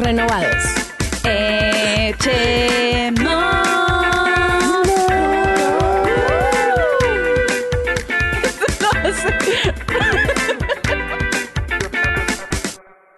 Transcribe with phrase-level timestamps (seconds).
[0.00, 0.64] Renovados.
[1.24, 2.30] Echemos.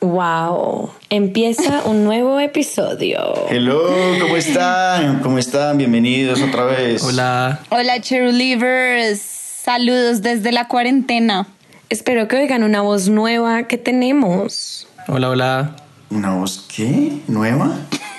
[0.00, 0.90] Wow.
[1.08, 3.18] Empieza un nuevo episodio.
[3.48, 3.82] Hello,
[4.20, 5.20] ¿cómo están?
[5.20, 5.78] ¿Cómo están?
[5.78, 7.02] Bienvenidos otra vez.
[7.04, 7.60] Hola.
[7.70, 9.20] Hola, cheerleaders.
[9.20, 11.46] Saludos desde la cuarentena.
[11.88, 14.88] Espero que oigan una voz nueva que tenemos.
[15.06, 15.76] Hola, hola.
[16.12, 17.20] ¿Una voz qué?
[17.26, 17.74] ¿Nueva?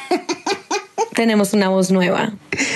[1.16, 2.34] Tenemos una voz nueva.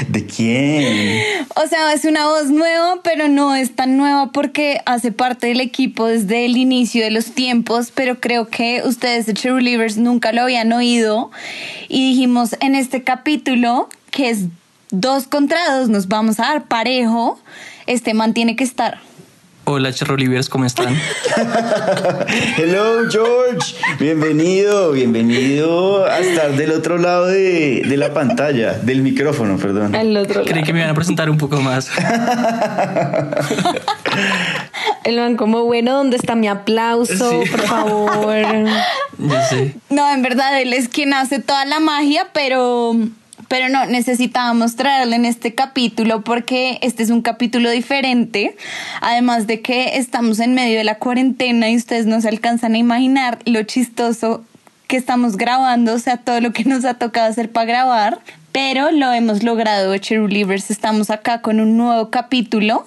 [0.08, 1.24] ¿De quién?
[1.56, 5.60] O sea, es una voz nueva, pero no es tan nueva porque hace parte del
[5.60, 10.44] equipo desde el inicio de los tiempos, pero creo que ustedes de Cheerleaders nunca lo
[10.44, 11.32] habían oído
[11.90, 14.46] y dijimos en este capítulo que es
[14.92, 17.40] dos contra dos, nos vamos a dar parejo,
[17.88, 19.00] este man tiene que estar.
[19.70, 20.96] Hola, Cherrolivers, ¿cómo están?
[22.58, 23.76] Hello, George.
[24.00, 29.94] Bienvenido, bienvenido a estar del otro lado de, de la pantalla, del micrófono, perdón.
[29.94, 30.66] El otro Creí lado.
[30.66, 31.90] que me iban a presentar un poco más.
[35.04, 37.44] El man como, bueno, ¿dónde está mi aplauso?
[37.44, 37.50] Sí.
[37.50, 38.36] Por favor.
[39.20, 39.76] Ya sé.
[39.90, 42.94] No, en verdad él es quien hace toda la magia, pero
[43.48, 48.56] pero no necesitábamos traerle en este capítulo porque este es un capítulo diferente.
[49.02, 52.78] Además de que estamos en medio de la cuarentena y ustedes no se alcanzan a
[52.78, 54.44] imaginar lo chistoso
[54.88, 58.20] que estamos grabando, o sea, todo lo que nos ha tocado hacer para grabar,
[58.54, 60.72] pero lo hemos logrado, Cheerleaders.
[60.72, 62.86] Estamos acá con un nuevo capítulo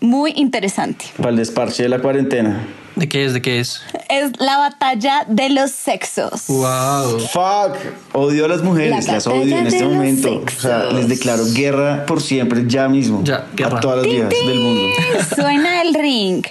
[0.00, 1.06] muy interesante.
[1.16, 2.60] Para el de la cuarentena.
[2.98, 3.32] ¿De qué es?
[3.32, 3.80] ¿De qué es?
[4.10, 6.48] Es la batalla de los sexos.
[6.48, 7.20] Wow.
[7.20, 7.76] Fuck,
[8.12, 10.42] odio a las mujeres, La las odio en este momento.
[10.44, 13.22] O sea, les declaro guerra por siempre, ya mismo.
[13.22, 13.78] Ya, guerra.
[13.78, 14.82] A todas las viejas del mundo.
[15.36, 16.44] Suena el ring.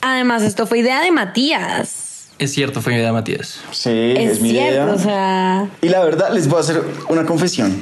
[0.00, 2.28] Además, esto fue idea de Matías.
[2.38, 3.60] Es cierto, fue mi idea, Matías.
[3.70, 4.94] Sí, es, Es, mi cierto, idea.
[4.94, 5.68] o sea.
[5.82, 7.78] Y la verdad, les voy a hacer una confesión.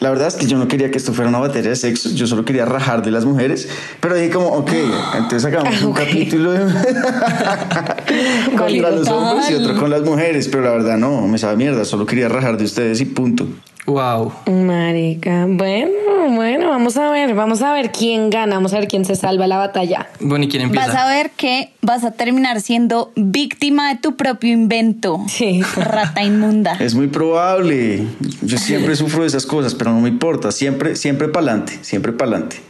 [0.00, 2.26] La verdad es que yo no quería que esto fuera una batería de sexos, yo
[2.28, 3.68] solo quería rajar de las mujeres,
[4.00, 4.70] pero dije como, ok,
[5.16, 5.98] entonces hagamos un Ok.
[5.98, 6.66] capítulo de-
[8.56, 11.84] contra los hombres y otro con las mujeres, pero la verdad no, me sabe mierda,
[11.84, 13.46] solo quería rajar de ustedes y punto.
[13.88, 14.32] Wow.
[14.46, 15.46] Marica.
[15.48, 15.90] Bueno,
[16.34, 19.46] bueno, vamos a ver, vamos a ver quién gana, vamos a ver quién se salva
[19.46, 20.08] la batalla.
[20.20, 21.04] Bueno, ¿y quién Vas empieza?
[21.06, 25.24] a ver que vas a terminar siendo víctima de tu propio invento.
[25.28, 25.62] Sí.
[25.76, 26.76] Rata inmunda.
[26.78, 28.06] Es muy probable,
[28.42, 32.60] yo siempre sufro de esas cosas, pero no me importa, siempre, siempre pa'lante, siempre pa'lante.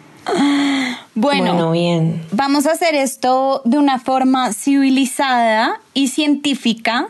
[1.15, 2.23] Bueno, Bueno, bien.
[2.31, 7.09] vamos a hacer esto de una forma civilizada y científica,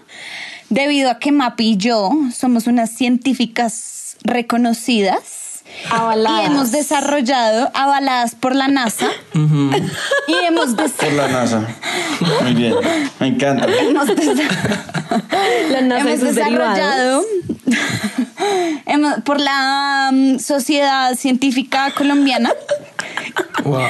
[0.71, 3.75] debido a que Mapi y yo somos unas científicas
[4.23, 5.45] reconocidas.
[5.91, 6.43] Avaladas.
[6.43, 11.67] Y hemos desarrollado, avaladas por la NASA, y hemos, Por la NASA.
[12.43, 12.75] Muy bien,
[13.21, 13.67] me encanta.
[13.67, 14.27] hemos des-
[15.71, 17.23] La NASA hemos desarrollado
[18.87, 22.51] hemos- por la mm, Sociedad Científica Colombiana
[23.65, 23.83] Wow.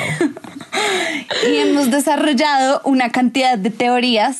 [1.48, 4.36] y hemos desarrollado una cantidad de teorías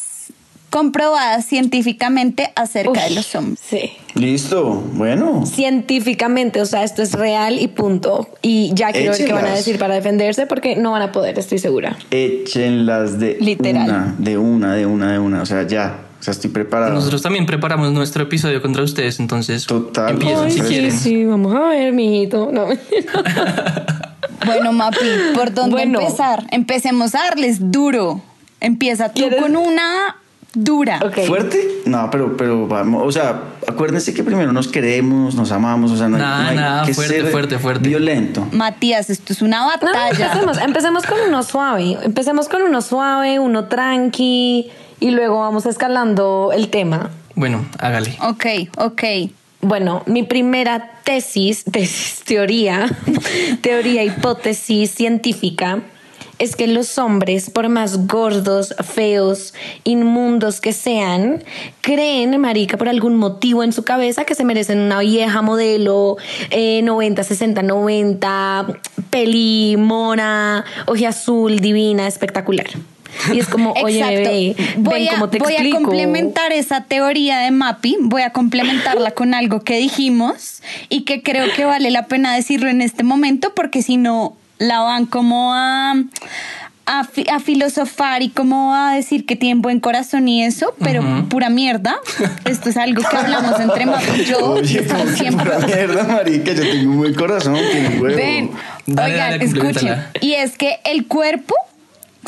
[0.70, 3.58] comprobadas científicamente acerca Uf, de los hombres.
[3.66, 3.90] Sí.
[4.14, 5.46] Listo, bueno.
[5.46, 8.28] Científicamente, o sea, esto es real y punto.
[8.42, 11.38] Y ya quiero ver qué van a decir para defenderse porque no van a poder,
[11.38, 11.96] estoy segura.
[12.10, 13.88] Échenlas de Literal.
[13.88, 15.42] una, de una, de una, de una.
[15.42, 16.00] O sea, ya.
[16.18, 16.92] O sea, estoy preparado.
[16.94, 20.10] Nosotros también preparamos nuestro episodio contra ustedes, entonces Total.
[20.14, 20.90] empiezan Ay, si sí, quieren.
[20.92, 22.50] sí, vamos a ver, mijito.
[22.52, 22.66] No.
[24.46, 24.98] Bueno, Mapi,
[25.34, 26.00] ¿por dónde Bueno.
[26.00, 26.46] empezar?
[26.52, 28.22] Empecemos a darles duro.
[28.60, 29.40] Empieza tú ¿Quieres?
[29.42, 30.16] con una
[30.54, 30.98] dura.
[31.26, 31.82] ¿Fuerte?
[31.86, 36.08] No, pero, pero vamos, o sea, acuérdense que primero nos queremos, nos amamos, o sea,
[36.08, 37.88] no hay, Nada, no hay nada, que fuerte, ser fuerte, fuerte.
[37.88, 38.46] violento.
[38.52, 40.10] Matías, esto es una No, batalla.
[40.26, 41.96] empecemos, empecemos con uno suave.
[42.02, 47.10] Empecemos con uno suave, uno tranqui y luego vamos escalando el tema.
[47.34, 48.16] Bueno, hágale.
[48.20, 48.46] ok,
[48.78, 49.02] ok.
[49.60, 52.86] Bueno, mi primera tesis, tesis, teoría,
[53.60, 55.80] teoría, hipótesis científica,
[56.38, 59.54] es que los hombres, por más gordos, feos,
[59.84, 61.42] inmundos que sean,
[61.80, 66.16] creen, marica, por algún motivo en su cabeza que se merecen una vieja modelo,
[66.50, 68.66] eh, 90, 60, 90,
[69.10, 72.66] peli, mona, oje azul, divina, espectacular.
[73.32, 75.78] Y es como, oye, bebé, voy ven a, cómo te voy explico.
[75.78, 81.22] a complementar esa teoría de Mappy, voy a complementarla con algo que dijimos y que
[81.22, 85.54] creo que vale la pena decirlo en este momento porque si no la van como
[85.54, 85.94] a,
[86.86, 91.02] a, fi- a filosofar y como a decir que tienen buen corazón y eso, pero
[91.28, 91.96] pura mierda.
[92.44, 93.84] Esto es algo que hablamos entre
[94.18, 94.52] y yo.
[94.52, 98.16] Oye, siempre pura mierda, marica, yo tengo un buen corazón, tiene huevo.
[98.16, 98.50] Ven,
[98.86, 100.04] Dale, oigan, dale, escuchen.
[100.20, 101.54] Y es que el cuerpo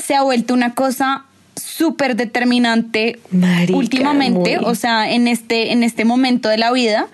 [0.02, 1.24] se ha vuelto una cosa
[1.60, 4.66] súper determinante Marica, últimamente, muy.
[4.70, 7.06] o sea, en este, en este momento de la vida.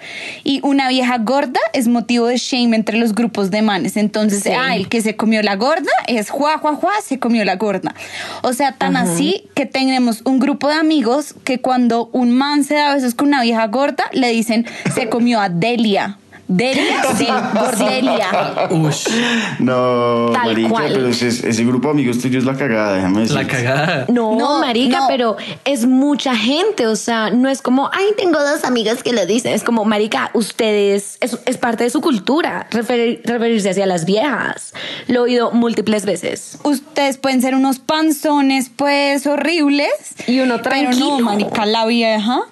[0.45, 3.97] Y una vieja gorda es motivo de shame entre los grupos de manes.
[3.97, 4.51] Entonces, Sí.
[4.57, 7.95] ah, el que se comió la gorda es juá, juá, juá, se comió la gorda.
[8.43, 12.75] O sea, tan así que tenemos un grupo de amigos que cuando un man se
[12.75, 16.19] da besos con una vieja gorda, le dicen, se comió a Delia.
[16.49, 18.69] Delia, sí, Gordelia.
[18.71, 19.09] Ush,
[19.59, 20.93] No, Tal marica, cual.
[20.93, 23.35] pero ese, ese grupo de amigos tuyos es la cagada, déjame decir.
[23.37, 24.07] la cagada.
[24.09, 25.07] No, No, marica, no.
[25.09, 29.27] pero es mucha gente, o sea, no es como, ay, tengo dos amigas que lo
[29.27, 34.05] dicen, es como, marica, ustedes, es, es parte de su cultura, referir- referirse hacia las
[34.05, 34.73] viejas.
[35.09, 36.59] Lo he oído múltiples veces.
[36.63, 39.91] Ustedes pueden ser unos panzones, pues, horribles.
[40.27, 41.19] Y uno Pero no, tranquilo.
[41.21, 42.43] marica, la vieja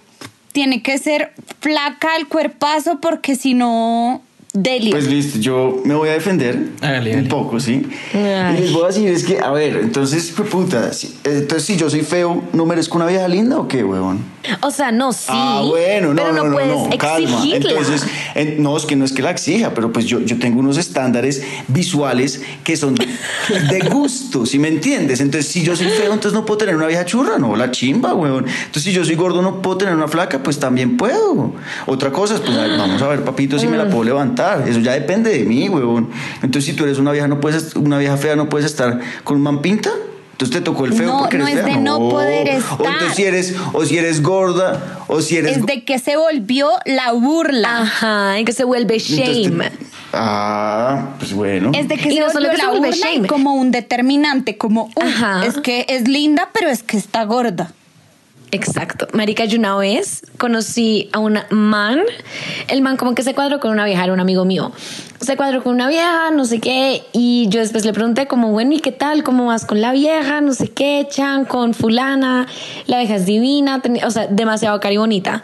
[0.54, 4.22] tiene que ser flaca el cuerpazo porque si no,
[4.54, 4.92] delia.
[4.92, 7.28] Pues listo, yo me voy a defender Hágale, un hágale.
[7.28, 7.86] poco, ¿sí?
[8.14, 8.56] Ay.
[8.56, 11.90] Y les voy a decir, es que, a ver, entonces, puta, si- entonces si yo
[11.90, 14.32] soy feo, ¿no merezco una vieja linda o qué, huevón?
[14.60, 17.42] O sea, no, sí, ah, bueno, no, pero no, no, no, puedes no, calma.
[17.50, 20.60] Entonces, en- no, es que no es que la exija, pero pues yo, yo tengo
[20.60, 25.20] unos estándares visuales que son de gusto, ¿sí me entiendes?
[25.20, 28.14] Entonces, si yo soy feo, entonces no puedo tener una vieja churra, no, la chimba,
[28.14, 28.44] huevón.
[28.46, 31.52] Entonces, si yo soy gordo, no puedo tener una flaca, pues también puedo.
[31.86, 34.44] Otra cosa es, pues, a ver, vamos a ver, papito, si me la puedo levantar.
[34.67, 36.11] Eso ya depende de mí, huevón.
[36.43, 39.37] Entonces, si tú eres una vieja, no puedes, una vieja fea, no puedes estar con
[39.37, 39.91] un man pinta.
[40.32, 41.76] Entonces te tocó el feo No, porque no eres es fea.
[41.76, 42.79] de no poder O estar.
[42.81, 46.70] entonces si eres, o si eres gorda, o si eres es de que se volvió
[46.87, 47.82] la burla.
[47.82, 49.70] Ajá, en que se vuelve shame.
[49.70, 49.79] te-
[50.12, 51.70] ah, pues bueno.
[51.75, 53.26] Es de que Y se no solo volvió que se la vuelve burla shame.
[53.29, 55.46] como un determinante, como, Ajá.
[55.46, 57.73] es que es linda, pero es que está gorda.
[58.54, 59.08] Exacto.
[59.12, 61.98] Marica, yo una vez conocí a un man.
[62.68, 64.70] El man como que se cuadró con una vieja, era un amigo mío.
[65.20, 67.02] Se cuadró con una vieja, no sé qué.
[67.12, 69.24] Y yo después le pregunté como, bueno, ¿y qué tal?
[69.24, 70.40] ¿Cómo vas con la vieja?
[70.40, 72.46] No sé qué, chan, con fulana.
[72.86, 75.42] La vieja es divina, o sea, demasiado cari bonita.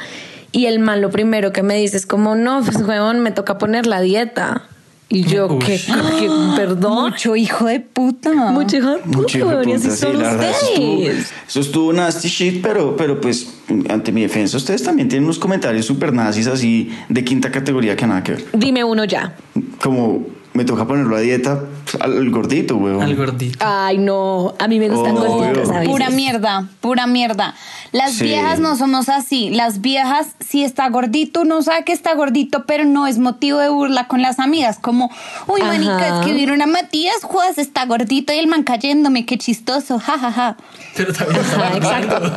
[0.53, 3.59] Y el man lo primero que me dice es como, no, pues, huevón, me toca
[3.59, 4.69] poner la dieta.
[5.13, 5.59] Y yo, Uy.
[5.59, 5.77] ¿qué?
[5.77, 6.31] ¿Qué?
[6.55, 7.11] ¿Perdón?
[7.11, 8.33] Mucho hijo de puta.
[8.53, 11.33] Mucho hijo de puta, Mucho hijo de puta, sí, son la verdad, eso estuvo, ustedes.
[11.49, 13.55] eso estuvo nasty shit, pero, pero pues,
[13.89, 18.07] ante mi defensa, ustedes también tienen unos comentarios super nazis así de quinta categoría que
[18.07, 18.45] nada que ver.
[18.53, 19.35] Dime uno ya.
[19.83, 21.61] Como me toca ponerlo a dieta
[22.01, 23.03] al gordito, huevón.
[23.03, 23.59] Al gordito.
[23.61, 25.29] Ay, no, a mí me gustan Obvio.
[25.33, 25.89] gorditos, ¿sabes?
[25.89, 27.55] Pura mierda, pura mierda.
[27.93, 28.25] Las Sí.
[28.25, 29.51] viejas no somos así.
[29.51, 33.69] Las viejas, si está gordito, uno sabe que está gordito, pero no es motivo de
[33.69, 34.79] burla con las amigas.
[34.81, 35.11] Como,
[35.47, 35.73] uy, Ajá.
[35.73, 39.99] manica, es que vieron a Matías, juegas, está gordito y el man cayéndome, qué chistoso,
[39.99, 40.57] jajaja.
[40.97, 42.33] Pero también está Ajá, exacto.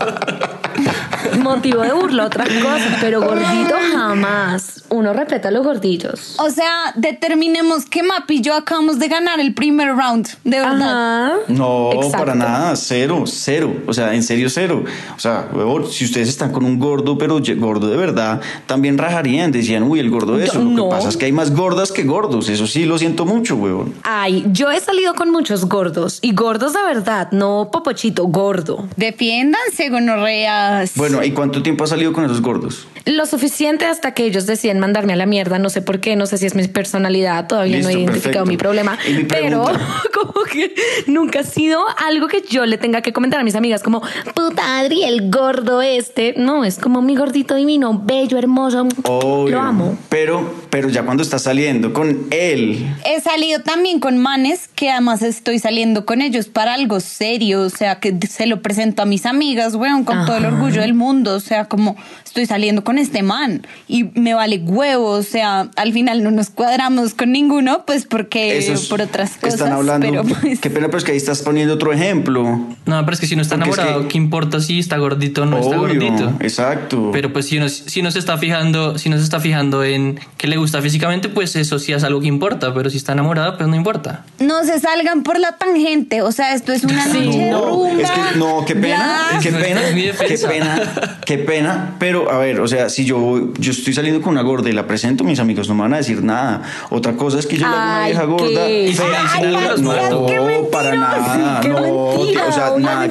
[1.41, 4.83] Motivo de burla, otra cosa, pero gordito jamás.
[4.89, 6.35] Uno respeta a los gorditos.
[6.39, 11.25] O sea, determinemos que Mapi y yo acabamos de ganar el primer round, de verdad.
[11.25, 11.33] Ajá.
[11.47, 12.17] No, Exacto.
[12.17, 13.73] para nada, cero, cero.
[13.87, 14.83] O sea, en serio, cero.
[15.15, 19.51] O sea, huevón, si ustedes están con un gordo, pero gordo de verdad, también rajarían,
[19.51, 20.59] decían, uy, el gordo de eso.
[20.59, 20.89] Lo No.
[20.89, 22.50] que pasa es que hay más gordas que gordos.
[22.50, 23.93] Eso sí, lo siento mucho, huevón.
[24.03, 28.88] Ay, yo he salido con muchos gordos y gordos de verdad, no popochito, gordo.
[28.98, 30.91] Defiéndanse, gonorreas.
[30.95, 32.88] Bueno, ¿y cuánto tiempo has salido con esos gordos?
[33.05, 36.25] Lo suficiente hasta que ellos deciden mandarme a la mierda, no sé por qué, no
[36.25, 38.46] sé si es mi personalidad, todavía no he identificado perfecto.
[38.46, 39.65] mi problema, mi pero
[40.13, 40.74] como que
[41.08, 44.01] nunca ha sido algo que yo le tenga que comentar a mis amigas como,
[44.34, 49.55] puta Adri, el gordo este, no, es como mi gordito divino, bello, hermoso, Obvio.
[49.55, 49.98] lo amo.
[50.08, 55.22] Pero, pero ya cuando estás saliendo con él, He salido también con manes que además
[55.22, 59.27] estoy saliendo con ellos para algo serio, o sea, que se lo presento a mis
[59.27, 60.56] amigas, weón, con todo el Ajá.
[60.56, 65.10] orgullo del mundo, o sea, como estoy saliendo con este man y me vale huevo,
[65.12, 69.60] o sea, al final no nos cuadramos con ninguno, pues porque esos por otras cosas,
[69.60, 70.08] están hablando.
[70.10, 72.44] pero pues, Qué pena, pero es que ahí estás poniendo otro ejemplo.
[72.88, 74.98] No, pero es que si uno está Porque es enamorado, que- ¿qué importa si está
[74.98, 76.34] gordito o no está Obvio, gordito?
[76.39, 77.12] Exacto.
[77.13, 80.20] Pero pues si uno, si uno se está fijando, si uno se está fijando en
[80.38, 83.58] que le gusta físicamente, pues eso sí es algo que importa, pero si está enamorada,
[83.58, 84.24] pues no importa.
[84.39, 87.65] No se salgan por la tangente, o sea, esto es una Sí, noche de No,
[87.65, 88.01] rumba.
[88.01, 89.82] es que no, qué pena, qué pena,
[90.27, 90.82] qué pena,
[91.25, 94.70] qué pena, pero a ver, o sea, si yo, yo estoy saliendo con una gorda
[94.70, 96.62] y la presento, mis amigos no me van a decir nada.
[96.89, 98.70] Otra cosa es que yo le hago una vieja gorda.
[98.70, 103.10] Y los no, para nada, no, o sea, nada,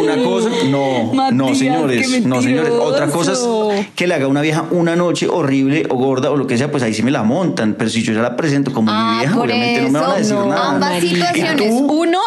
[0.00, 4.64] una cosa, no, no, señores, no, señores, otra cosa es que le haga una vieja
[4.70, 7.74] una noche horrible o gorda o lo que sea, pues ahí sí me la montan,
[7.78, 10.10] pero si yo ya la presento como mi Ah, vieja, por obviamente no me van
[10.10, 10.70] a eso, decir nada.
[10.72, 11.62] Ambas situaciones.
[11.66, 11.92] ¿Y tú?
[11.92, 12.18] Uno,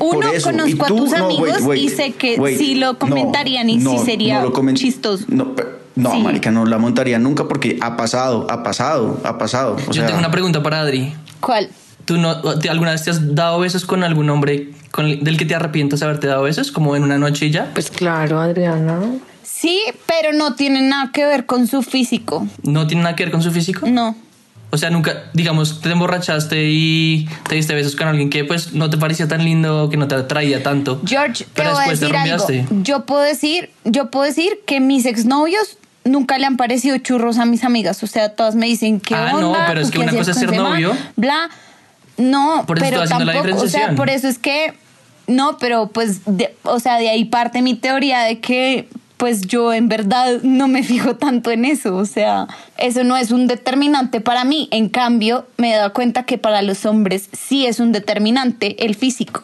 [0.00, 2.74] uno eso, conozco y a tus no, amigos wait, wait, y sé que wait, sí
[2.76, 5.24] lo no, comentarían y sí no, sería no lo comen- chistoso.
[5.28, 5.54] No,
[5.96, 6.18] no Sí.
[6.22, 9.74] marica, no la montaría nunca porque ha pasado, ha pasado, ha pasado.
[9.74, 11.12] O Yo sea, tengo una pregunta para Adri.
[11.40, 11.70] ¿Cuál?
[12.04, 15.44] ¿Tú no, te- alguna vez te has dado besos con algún hombre con, del que
[15.44, 16.70] te arrepientas de haberte dado besos?
[16.72, 17.70] Como en una noche y ya.
[17.74, 19.00] Pues claro, Adriana.
[19.58, 22.46] Sí, pero no tiene nada que ver con su físico.
[22.62, 23.86] ¿No tiene nada que ver con su físico?
[23.88, 24.14] No.
[24.70, 28.90] O sea, nunca, digamos, te emborrachaste y te diste besos con alguien que pues no
[28.90, 31.00] te parecía tan lindo, que no te atraía tanto.
[31.06, 32.46] George, te pero a después te decir algo.
[32.46, 32.66] rumbeaste.
[32.82, 37.46] Yo puedo decir, yo puedo decir que mis exnovios nunca le han parecido churros a
[37.46, 38.02] mis amigas.
[38.02, 40.54] O sea, todas me dicen que Ah, no, pero es que una cosa es ser
[40.54, 40.94] novio.
[41.16, 41.48] Bla.
[42.18, 44.74] No, Por eso pero estoy haciendo la tampoco, o sea, por eso es que
[45.28, 48.88] no, pero pues de- o sea, de ahí parte mi teoría de que
[49.18, 52.46] pues yo en verdad no me fijo tanto en eso, o sea,
[52.78, 54.68] eso no es un determinante para mí.
[54.70, 58.94] En cambio, me he dado cuenta que para los hombres sí es un determinante el
[58.94, 59.42] físico.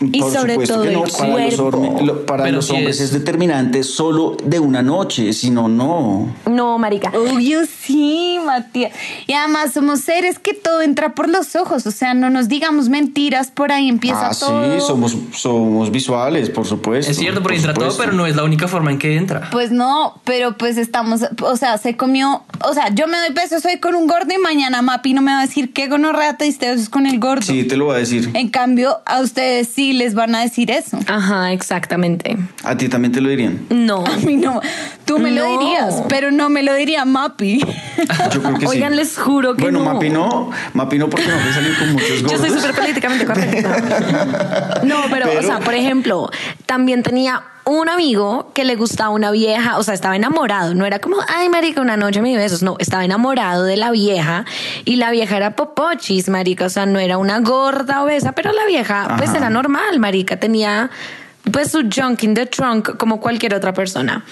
[0.00, 1.78] Y por sobre supuesto todo que no, el para los, cuerpo.
[1.78, 5.68] horme- lo- para Pero los hombres es- es determinante solo de una noche, si no,
[5.68, 6.28] no.
[6.46, 7.10] No, marica.
[7.16, 8.92] Obvio sí, Matías.
[9.26, 12.88] Y además somos seres que todo entra por los ojos, o sea, no nos digamos
[12.88, 14.74] mentiras, por ahí empieza ah, todo.
[14.74, 17.10] sí, somos, somos visuales, por supuesto.
[17.10, 19.16] Es cierto, por ahí por entra todo, pero no es la única forma en que
[19.16, 19.48] entra.
[19.50, 23.64] Pues no, pero pues estamos, o sea, se comió, o sea, yo me doy besos
[23.64, 26.44] hoy con un gordo y mañana Mapi no me va a decir qué gonorrea te
[26.44, 27.42] diste con el gordo.
[27.42, 28.30] Sí, te lo voy a decir.
[28.34, 30.98] En cambio, a ustedes sí les van a decir eso.
[31.06, 32.36] Ajá, exactamente.
[32.64, 33.66] A ti también te lo dirían.
[33.70, 34.04] No.
[34.06, 34.60] A mí no,
[35.04, 37.60] tú me lo dirías, pero no me lo diría Mapi.
[38.32, 38.66] Yo creo que sí.
[38.66, 39.92] Oigan, les juro que bueno, no.
[39.94, 42.32] Mapi no, Mapi no porque no me salir con muchos gordos.
[42.32, 43.76] Yo soy súper políticamente correcta.
[44.84, 46.30] No, pero, Pero- o sea, por ejemplo,
[46.66, 51.00] también tenía un amigo que le gustaba una vieja, o sea, estaba enamorado, no era
[51.00, 54.44] como, ay, marica, una noche me besos, no, estaba enamorado de la vieja
[54.84, 58.64] y la vieja era popochis, marica, o sea, no era una gorda obesa, pero la
[58.66, 60.90] vieja, pues era normal, marica, tenía
[61.50, 64.24] pues su junk in the trunk como cualquier otra persona.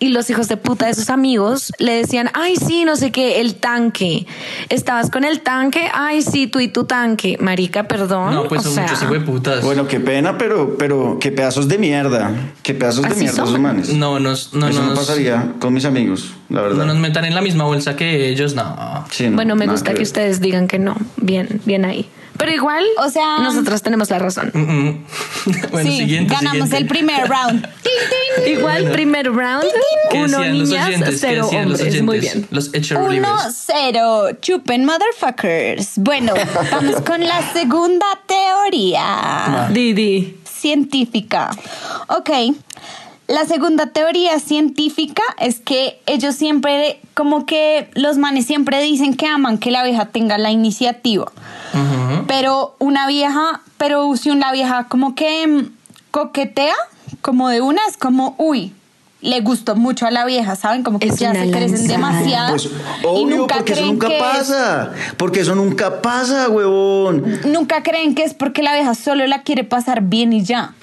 [0.00, 3.40] Y los hijos de puta de sus amigos le decían, ay, sí, no sé qué,
[3.40, 4.26] el tanque.
[4.68, 5.88] ¿Estabas con el tanque?
[5.94, 7.38] Ay, sí, tú y tu tanque.
[7.40, 8.34] Marica, perdón.
[8.34, 9.62] No, pues o son sea, muchos hijueputas.
[9.64, 12.32] Bueno, qué pena, pero, pero qué pedazos de mierda.
[12.62, 13.62] Qué pedazos de mierda son.
[13.62, 13.94] manes.
[13.94, 16.78] No nos, no, Eso no nos, pasaría con mis amigos, la verdad.
[16.78, 19.06] no nos metan en la misma bolsa que ellos, no.
[19.10, 20.96] Sí, no, Bueno, me gusta que ustedes digan que no.
[21.16, 22.08] Bien, bien ahí.
[22.36, 24.50] Pero igual, O sea- nosotros tenemos la razón.
[24.52, 25.04] Mm, mm.
[25.70, 26.34] bueno, sí, siguiente.
[26.34, 26.76] ganamos siguiente.
[26.78, 27.68] el primer round.
[28.46, 29.64] Igual, primer round,
[30.10, 32.02] ¿Qué uno niñas, cero hombres.
[32.02, 32.46] Muy bien.
[32.50, 33.68] Los relievers.
[33.68, 34.40] 1-0.
[34.40, 35.92] Chupen, motherfuckers.
[35.96, 36.34] Bueno,
[36.72, 40.36] vamos con la segunda teoría Didi.
[40.44, 41.50] científica.
[42.08, 42.30] Ok.
[43.26, 49.26] La segunda teoría científica es que ellos siempre, como que los manes siempre dicen que
[49.26, 51.32] aman que la vieja tenga la iniciativa.
[52.28, 55.70] Pero una vieja, pero si una vieja como que mm,
[56.10, 56.74] coquetea,
[57.22, 58.72] como de una, es como, uy,
[59.22, 60.82] le gustó mucho a la vieja, ¿saben?
[60.82, 62.50] Como que Es ya se crecen demasiado.
[62.50, 64.92] Pues y obvio, nunca porque eso creen nunca que es- pasa.
[65.16, 67.40] Porque eso nunca pasa, huevón.
[67.46, 70.74] nunca creen que es porque la vieja solo la quiere pasar bien y ya.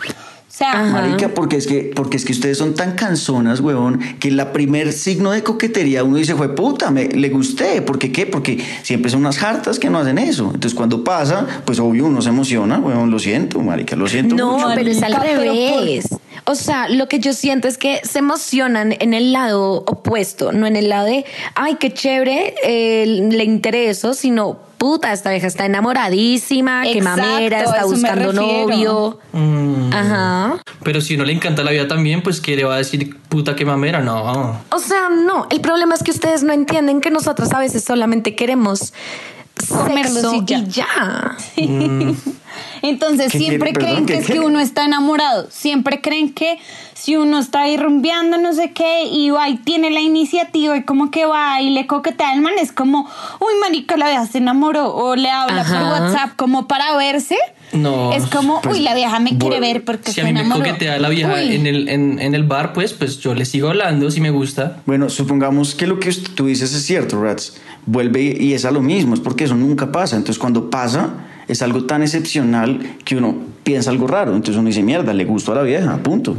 [0.61, 1.01] Sea, Ajá.
[1.01, 4.93] Marica, porque es que, porque es que ustedes son tan canzonas, huevón, que la primer
[4.93, 7.81] signo de coquetería uno dice, fue puta, me, le gusté.
[7.81, 8.27] ¿Por qué qué?
[8.27, 10.51] Porque siempre son unas hartas que no hacen eso.
[10.53, 14.53] Entonces cuando pasa, pues obvio uno se emociona, huevón, lo siento, marica, lo siento No,
[14.59, 14.67] mucho.
[14.75, 16.05] pero es al revés.
[16.45, 20.67] O sea, lo que yo siento es que se emocionan en el lado opuesto, no
[20.67, 21.25] en el lado de,
[21.55, 27.59] ay, qué chévere, eh, le intereso, sino, puta, esta vieja está enamoradísima, qué Exacto, mamera,
[27.59, 29.19] a está buscando novio.
[29.31, 29.93] Mm.
[29.93, 30.59] Ajá.
[30.81, 33.55] Pero si no le encanta la vida también, pues que le va a decir puta
[33.55, 34.59] que mamera, no.
[34.71, 38.35] O sea, no, el problema es que ustedes no entienden que nosotros a veces solamente
[38.35, 38.91] queremos
[39.61, 40.57] sexo y ya.
[41.55, 42.13] y ya.
[42.81, 43.73] Entonces ¿Qué siempre quiere?
[43.73, 45.47] creen Perdón, que ¿qué es que uno está enamorado.
[45.51, 46.57] Siempre creen que
[46.93, 50.83] si uno está ahí rumbeando no sé qué y va y tiene la iniciativa y
[50.83, 54.39] como que va y le coquetea al man, es como, uy, marica, la vieja se
[54.39, 55.79] enamoró o le habla Ajá.
[55.79, 57.37] por WhatsApp como para verse.
[57.73, 58.11] No.
[58.13, 60.41] Es como, pues, uy, la vieja me quiere ver porque Si se a mí me
[60.41, 60.63] enamoró.
[60.65, 61.55] coquetea la vieja Uy.
[61.55, 64.77] en el, en, en el bar, pues, pues yo le sigo hablando si me gusta.
[64.85, 67.57] Bueno, supongamos que lo que usted- tú dices es cierto, Rats.
[67.85, 70.15] Vuelve y es a lo mismo, es porque eso nunca pasa.
[70.17, 71.09] Entonces, cuando pasa,
[71.47, 74.31] es algo tan excepcional que uno piensa algo raro.
[74.35, 76.35] Entonces, uno dice, mierda, le gustó a la vieja, punto.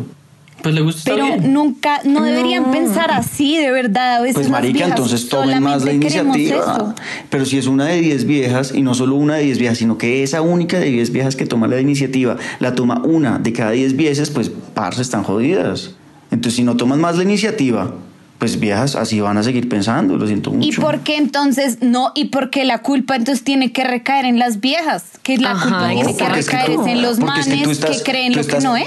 [0.63, 1.53] Pues le gusta Pero bien.
[1.53, 4.17] nunca, no deberían pensar así, de verdad.
[4.17, 6.37] A veces Pues, marica, viejas entonces tomen más la iniciativa.
[6.61, 6.95] eso.
[7.31, 9.99] Pero si es una de 10 viejas, y no solo una de 10 viejas, sino
[9.99, 13.73] que esa única de 10 viejas que toma la iniciativa, la toma una de cada
[13.73, 15.93] 10 veces, pues, parce, están jodidas.
[16.31, 17.93] Entonces, si no toman más la iniciativa,
[18.39, 20.69] pues viejas así van a seguir pensando, lo siento mucho.
[20.69, 22.13] ¿Y por qué entonces no?
[22.15, 25.05] ¿Y por qué la culpa entonces tiene que recaer en las viejas?
[25.23, 27.41] Que la Ajá, culpa tiene que porque es que recaer tú- es en los porque
[27.41, 28.87] es que manes que, creen lo que no es.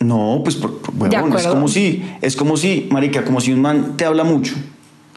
[0.00, 3.52] No, pues, por- por- De huevón, es como si, es como si, marica, como si
[3.52, 4.54] un man te habla mucho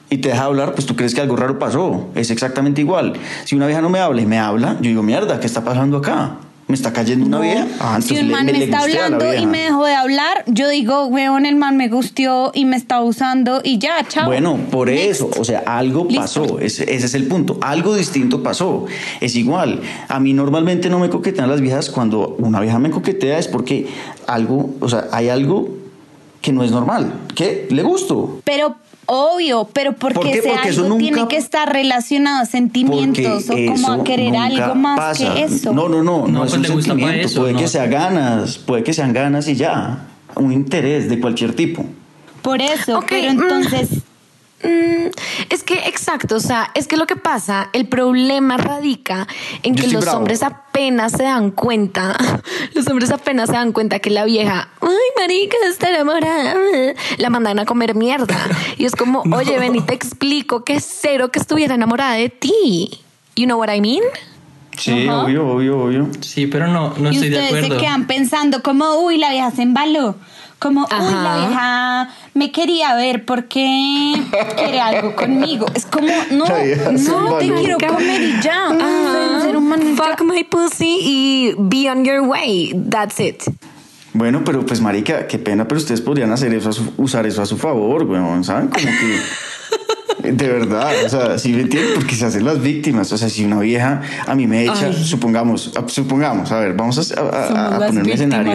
[0.09, 2.07] y te deja hablar, pues tú crees que algo raro pasó.
[2.15, 3.13] Es exactamente igual.
[3.45, 5.97] Si una vieja no me habla y me habla, yo digo, mierda, ¿qué está pasando
[5.97, 6.35] acá?
[6.67, 7.67] ¿Me está cayendo una vieja?
[7.79, 10.45] Ah, si entonces un le- man me, le está hablando y me dejó de hablar,
[10.47, 14.27] yo digo, weón, el man me gustió y me está usando y ya, chao.
[14.27, 15.03] Bueno, por Next.
[15.11, 16.21] eso, o sea, algo Listo.
[16.21, 18.85] pasó, ese, ese es el punto, algo distinto pasó,
[19.19, 23.37] es igual, a mí normalmente no me coquetean las viejas, cuando una vieja me coquetea
[23.39, 23.87] es porque
[24.25, 25.67] algo, o sea, hay algo
[26.43, 30.81] que no es normal, que le gusto, Pero obvio, pero porque ¿Por ese Porque eso
[30.83, 34.99] algo nunca- tiene que estar relacionado a sentimientos o como a eso querer algo más
[34.99, 35.33] pasa.
[35.33, 35.73] que eso.
[35.73, 37.59] No, no, no, no, No, es pues un sentimiento, eso, puede no.
[37.59, 41.85] que sea ganas, puede que sean ganas y ya, un interés de cualquier tipo.
[42.41, 43.39] Por eso, pero mm.
[43.41, 43.89] entonces,
[44.63, 45.09] Mm,
[45.49, 49.27] es que exacto, o sea, es que lo que pasa, el problema radica
[49.61, 50.19] en Yo que los bravo.
[50.19, 52.15] hombres apenas se dan cuenta,
[52.73, 54.89] los hombres apenas se dan cuenta que la vieja, ay,
[55.19, 56.55] marica, está enamorada,
[57.17, 58.37] la mandan a comer mierda.
[58.77, 62.29] Y es como, oye, ven y te explico que es cero que estuviera enamorada de
[62.29, 63.01] ti.
[63.35, 64.01] You know what I mean?
[64.77, 65.23] Sí, Ajá.
[65.23, 66.07] obvio, obvio, obvio.
[66.21, 67.77] Sí, pero no, no y estoy de ustedes se acuerdo.
[67.79, 70.15] quedan pensando como, uy, la vieja se embaló.
[70.63, 71.23] Como, uy, Ajá.
[71.23, 74.13] la vieja me quería ver porque
[74.55, 75.65] quiere algo conmigo.
[75.75, 78.69] Es como, no, no te quiero comer y y ya.
[79.97, 82.73] Fuck my pussy y be on your way.
[82.89, 83.43] That's it.
[84.13, 87.41] Bueno, pero pues marica, qué pena, pero ustedes podrían hacer eso a su- usar eso
[87.41, 88.67] a su favor, weón, ¿saben?
[88.69, 89.19] Como que
[90.23, 93.43] de verdad, o sea, si me entienden, porque se hacen las víctimas, o sea, si
[93.45, 98.03] una vieja a mí me echa, supongamos, supongamos, a ver, vamos a, a- a- poner
[98.03, 98.51] un escenario.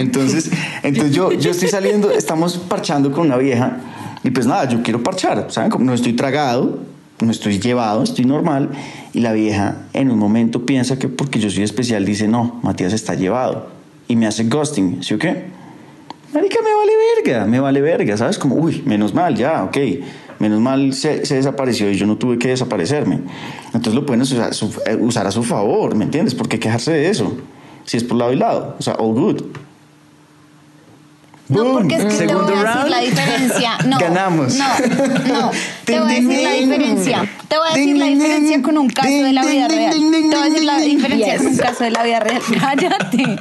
[0.00, 0.50] Entonces,
[0.82, 3.78] entonces yo, yo estoy saliendo, estamos parchando con una vieja
[4.24, 5.70] y pues nada, yo quiero parchar, ¿saben?
[5.70, 6.80] Como no estoy tragado,
[7.20, 8.70] no estoy llevado, estoy normal
[9.12, 12.92] y la vieja en un momento piensa que porque yo soy especial dice, no, Matías
[12.92, 13.68] está llevado
[14.08, 15.44] y me hace ghosting, ¿sí o qué?
[16.34, 16.92] Marica, me vale
[17.24, 18.38] verga, me vale verga, ¿sabes?
[18.38, 19.76] Como, uy, menos mal, ya, ok.
[20.42, 23.20] Menos mal se, desapareció y yo no tuve que desaparecerme.
[23.66, 24.50] Entonces lo pueden usar,
[24.86, 26.34] eh, usar a su favor, ¿me entiendes?
[26.34, 27.36] ¿Por qué quejarse de eso?
[27.84, 28.74] Si es por lado y lado.
[28.76, 29.42] O sea, all good.
[31.52, 31.72] No, Boom.
[31.72, 32.88] porque es que te voy a decir round.
[32.88, 33.76] la diferencia.
[33.86, 34.54] No, Ganamos.
[34.54, 34.64] No,
[35.26, 35.50] no.
[35.84, 37.28] Te voy a decir la diferencia.
[37.48, 39.90] Te voy a decir la diferencia con un caso de la vida real.
[39.92, 42.40] Te voy a decir la diferencia con un caso de la vida real.
[42.60, 43.38] Cállate.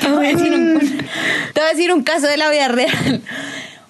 [0.00, 3.22] Te voy a decir un, te voy a decir un caso de la vida real.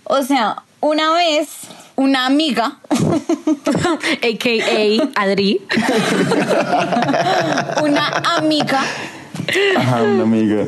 [0.04, 1.48] O sea, una vez
[1.96, 5.60] una amiga, AKA Adri.
[7.82, 8.80] una amiga
[9.76, 10.64] Ajá, una amiga.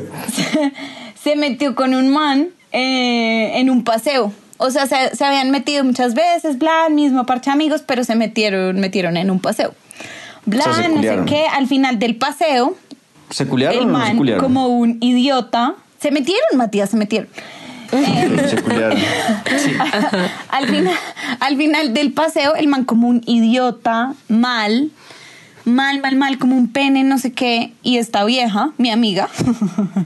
[1.22, 4.32] se metió con un man eh, en un paseo.
[4.58, 8.78] O sea, se, se habían metido muchas veces, bla, mismo parche amigos, pero se metieron,
[8.78, 9.74] metieron en un paseo.
[10.44, 11.44] Bla, O sea, se no sé qué.
[11.52, 12.76] Al final del paseo,
[13.30, 14.44] ¿Se culiaron el o no se man, culiaron?
[14.44, 17.28] como un idiota, se metieron, Matías, se metieron.
[17.92, 18.98] Ok, se culiaron.
[20.48, 20.94] al, final,
[21.40, 24.90] al final del paseo, el man como un idiota, mal,
[25.64, 27.72] mal, mal, mal, como un pene, no sé qué.
[27.82, 29.28] Y esta vieja, mi amiga,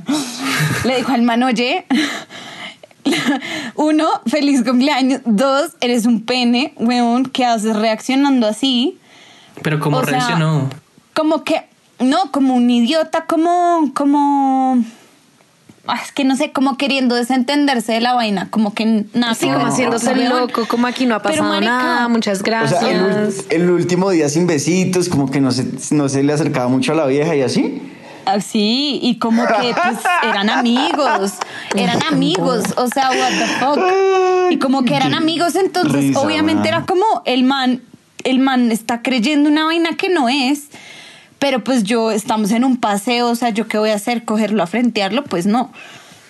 [0.85, 1.87] le dijo al man, oye,
[3.75, 5.21] uno, feliz cumpleaños.
[5.25, 8.99] Dos, eres un pene, weón, ¿qué haces reaccionando así?
[9.63, 10.69] Pero ¿cómo O sea, reaccionó?
[11.15, 11.65] Como que,
[12.01, 14.83] no, como un idiota, como, como...
[15.87, 19.35] ah, Es que no sé, como queriendo desentenderse de la vaina, como que nada.
[19.35, 22.81] Que como haciéndose loco, como aquí no ha pasado marica, nada, muchas O gracias.
[22.81, 26.93] sea, el, último día sin besitos, como que no se, no se le acercaba mucho
[26.93, 27.83] a la vieja y así.
[28.27, 31.33] Así, y como que pues eran amigos,
[31.77, 34.53] eran amigos, o sea, what the fuck.
[34.53, 36.67] Y como que eran amigos, entonces risa, obviamente man.
[36.69, 37.83] era como el man,
[38.25, 40.69] el man está creyendo una vaina que no es,
[41.45, 44.63] pero pues yo estamos en un paseo, o sea, yo qué voy a hacer, cogerlo
[44.63, 45.71] a frentearlo, pues no.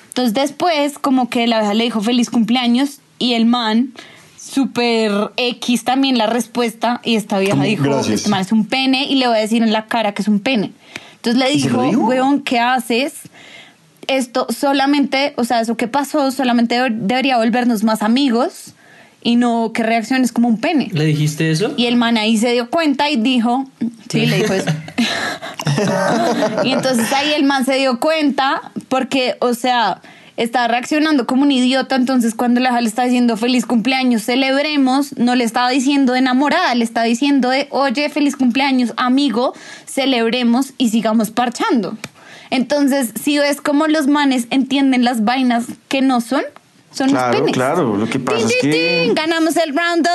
[0.08, 3.92] Entonces después como que la vieja le dijo feliz cumpleaños y el man
[4.36, 8.08] súper X también la respuesta y esta vieja dijo, Gracias.
[8.16, 10.26] este man es un pene y le voy a decir en la cara que es
[10.26, 10.72] un pene.
[11.14, 13.12] Entonces le ¿Y se lo dijo, weón, ¿qué haces?
[14.08, 18.74] Esto solamente, o sea, eso que pasó solamente deb- debería volvernos más amigos
[19.24, 20.90] y no que reacciones como un pene.
[20.92, 21.74] ¿Le dijiste eso?
[21.76, 23.66] Y el man ahí se dio cuenta y dijo,
[24.08, 24.70] sí, le dijo eso.
[26.64, 30.02] y entonces ahí el man se dio cuenta porque, o sea,
[30.36, 35.34] estaba reaccionando como un idiota, entonces cuando la le está diciendo feliz cumpleaños, celebremos, no
[35.34, 39.54] le estaba diciendo enamorada, le estaba diciendo de, oye, feliz cumpleaños, amigo,
[39.86, 41.96] celebremos y sigamos parchando.
[42.50, 46.42] Entonces, si ves cómo los manes entienden las vainas que no son,
[46.94, 47.52] son Claro, los penes.
[47.54, 50.06] claro, lo que pasa Tin, es tin, que- tin, ganamos el round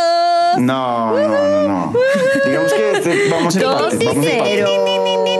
[0.55, 0.59] 2.
[0.61, 1.93] No, no, no, no.
[2.45, 4.03] Digamos que este, vamos a Dos empate.
[4.03, 4.69] y Vamos cero.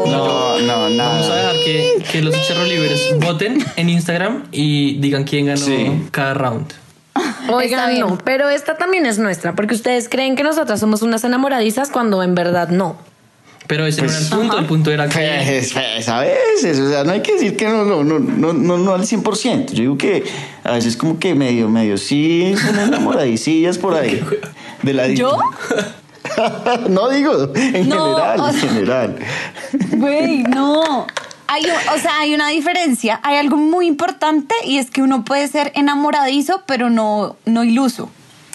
[0.06, 1.10] No, no, nada.
[1.14, 6.08] Vamos a dejar que, que los charrolivers voten en Instagram y digan quién ganó Sí.
[6.12, 6.74] cada round.
[7.52, 11.90] Oigan, no, pero esta también es nuestra, porque ustedes creen que nosotras somos unas enamoradizas
[11.90, 12.98] cuando en verdad no.
[13.70, 15.20] Pero ese no era el punto, el punto era que...
[15.46, 18.52] Pues, pues, a veces, o sea, no hay que decir que no, no, no, no,
[18.52, 19.68] no, no al 100%.
[19.74, 20.24] Yo digo que
[20.64, 24.24] a veces como que medio, medio sí son enamoradicillas por ahí.
[24.82, 25.38] De la ¿Yo?
[26.90, 29.16] no digo, en No, general, o en general.
[29.92, 31.06] Güey, no.
[31.46, 33.20] Hay, un- o sea, hay una diferencia.
[33.22, 38.10] Hay algo muy importante y es que uno puede ser enamoradizo, pero no, no iluso.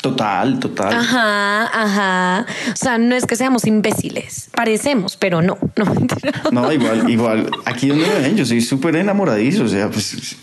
[0.05, 0.93] Total, total.
[0.93, 2.47] Ajá, ajá.
[2.71, 4.51] O sea, no es que seamos imbéciles.
[4.55, 5.57] Parecemos, pero no.
[5.77, 5.87] No.
[6.53, 7.51] No, igual, igual.
[7.64, 10.37] Aquí donde me ven, yo soy súper enamoradizo, o sea, pues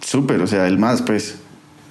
[0.00, 1.36] súper, o sea, el más, pues.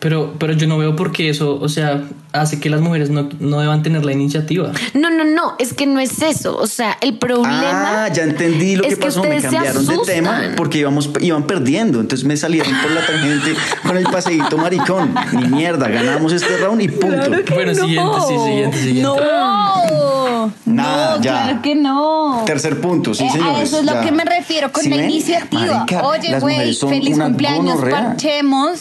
[0.03, 3.29] Pero, pero yo no veo por qué eso, o sea, hace que las mujeres no,
[3.39, 4.73] no deban tener la iniciativa.
[4.93, 6.57] No, no, no, es que no es eso.
[6.57, 8.03] O sea, el problema.
[8.03, 9.23] Ah, ya entendí lo es que pasó.
[9.23, 12.01] Me cambiaron de tema porque íbamos, iban perdiendo.
[12.01, 13.53] Entonces me salieron por la tangente
[13.87, 15.15] con el paseíto maricón.
[15.31, 17.29] Ni mierda, ganamos este round y punto.
[17.53, 19.01] bueno, siguiente, sí, siguiente, siguiente.
[19.03, 19.15] No,
[21.23, 21.43] ya.
[21.43, 22.43] claro que no.
[22.45, 23.55] Tercer punto, sí, Eh, señores.
[23.57, 25.09] a eso es lo que me refiero con ¿Sí la ven?
[25.09, 25.75] iniciativa.
[25.79, 28.79] Marica, Oye, güey, feliz cumpleaños, parchemos.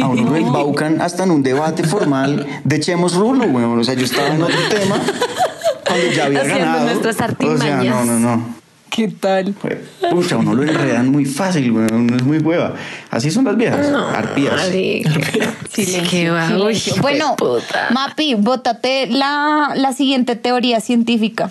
[0.00, 3.78] A uno lo embaucan hasta en un debate formal de echemos rulo, weón.
[3.78, 5.00] O sea, yo estaba en otro tema
[5.86, 6.84] cuando ya había Haciendo ganado.
[6.84, 7.84] nuestras O sea, artimañas.
[7.84, 8.62] no, no, no.
[8.94, 9.54] ¿Qué tal?
[10.10, 12.08] Pucha, uno lo enredan muy fácil, weón.
[12.08, 12.74] No es muy hueva.
[13.10, 14.52] Así son las viejas, arpías.
[14.54, 15.10] Marica.
[15.72, 16.92] Silencio, Qué va, silencio.
[16.96, 17.86] uy, Bueno, puta.
[17.90, 21.50] Mapi, bótate la, la siguiente teoría científica.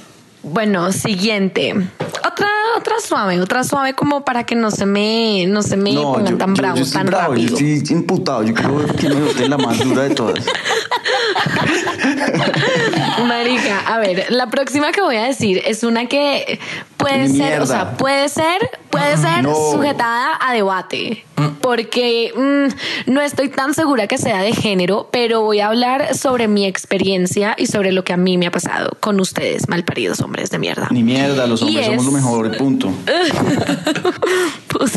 [0.51, 1.73] Bueno, siguiente.
[1.73, 6.37] Otra, otra suave, otra suave como para que no se me, no se me pongan
[6.37, 7.57] tan bravos yo estoy tan bravo, rápido.
[7.57, 8.43] Yo estoy imputado.
[8.43, 10.45] Yo creo que me boté la más dura de todas.
[13.25, 16.59] Marica, a ver, la próxima que voy a decir es una que
[17.01, 17.63] puede ser, Mierda.
[17.63, 18.59] o sea, puede ser,
[18.89, 19.55] puede ser No.
[19.71, 21.25] sujetada a debate.
[21.61, 26.47] Porque mm, no estoy tan segura que sea de género, pero voy a hablar sobre
[26.47, 30.49] mi experiencia y sobre lo que a mí me ha pasado con ustedes, malparidos hombres
[30.49, 30.87] de mierda.
[30.91, 32.91] Ni mierda, los hombres somos lo mejor, punto.
[34.67, 34.93] Pues,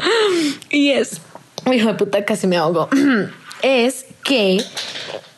[0.70, 1.20] y es,
[1.72, 2.88] hijo de puta, casi me ahogo.
[3.62, 4.62] Es que,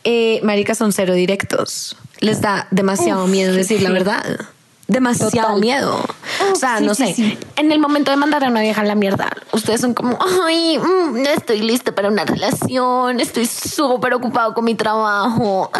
[0.02, 1.96] eh, maricas son cero directos.
[2.18, 4.24] Les da demasiado Uf, miedo decir la verdad.
[4.88, 5.60] Demasiado Total.
[5.60, 6.04] miedo.
[6.52, 7.12] o sea, sí, no sé.
[7.12, 7.36] sí.
[7.56, 10.78] En el momento de mandar a una vieja a la mierda, ustedes son como, ay,
[10.78, 15.70] mm, no estoy lista para una relación, estoy súper ocupado con mi trabajo.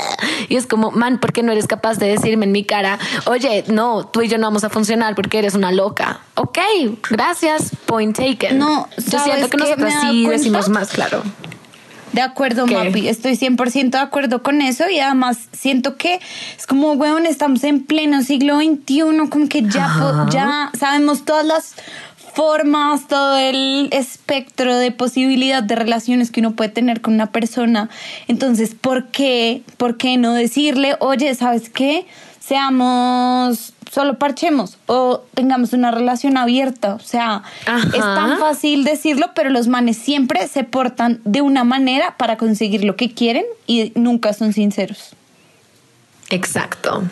[0.48, 3.64] y es como, man, ¿por qué no eres capaz de decirme en mi cara, oye,
[3.68, 6.20] no, tú y yo no vamos a funcionar porque eres una loca?
[6.34, 6.58] Ok,
[7.08, 8.58] gracias, point taken.
[8.58, 10.30] No, yo ¿sabes siento que he dado sí cuenta.
[10.30, 11.22] decimos más claro.
[12.16, 12.74] De acuerdo, ¿Qué?
[12.74, 13.08] Mapi.
[13.08, 16.18] Estoy 100% de acuerdo con eso y además siento que
[16.56, 21.74] es como, weón, estamos en pleno siglo XXI, como que ya, ya sabemos todas las
[22.34, 27.90] formas, todo el espectro de posibilidad de relaciones que uno puede tener con una persona.
[28.28, 29.60] Entonces, ¿por qué?
[29.76, 32.06] ¿Por qué no decirle, oye, ¿sabes qué?
[32.40, 36.94] Seamos, solo parchemos o tengamos una relación abierta.
[36.94, 37.88] O sea, Ajá.
[37.88, 42.84] es tan fácil decirlo, pero los manes siempre se portan de una manera para conseguir
[42.84, 45.14] lo que quieren y nunca son sinceros.
[46.30, 47.02] Exacto.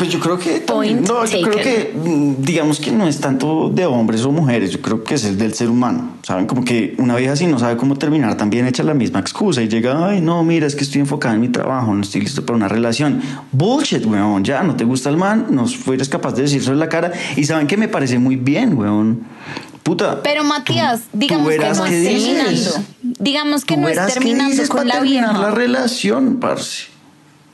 [0.00, 3.68] Pues yo creo que también- no, yo creo que mm, digamos que no es tanto
[3.68, 6.94] de hombres o mujeres, yo creo que es el del ser humano, saben como que
[6.96, 10.22] una vieja si no sabe cómo terminar también echa la misma excusa y llega, ay
[10.22, 13.20] no, mira es que estoy enfocada en mi trabajo, no estoy listo para una relación,
[13.52, 16.88] bullshit, weón, ya no te gusta el man, no fueres capaz de decirlo en la
[16.88, 19.20] cara y saben que me parece muy bien, weón,
[19.82, 20.22] puta.
[20.22, 22.24] Pero Matías, tú digamos que no qué es dices.
[22.24, 22.70] terminando.
[23.02, 25.32] Digamos que no es terminando con la vieja.
[25.34, 26.89] la relación, parce.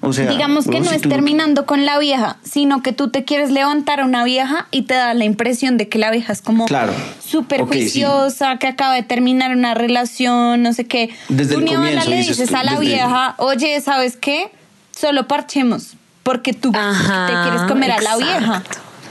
[0.07, 3.09] O sea, Digamos que no si es tú- terminando con la vieja, sino que tú
[3.11, 6.33] te quieres levantar a una vieja y te da la impresión de que la vieja
[6.33, 6.93] es como Claro.
[7.25, 7.67] súper sí.
[7.67, 11.11] juiciosa, que acaba de terminar una relación, no sé qué.
[11.29, 14.51] Desde tú el ni le dices dices tú, a la desde- vieja, oye, ¿sabes qué?
[14.97, 18.63] Solo parchemos, porque tú Ajá, te quieres comer a la vieja.